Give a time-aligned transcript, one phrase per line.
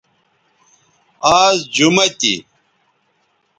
[1.41, 2.33] آز جمہ تھی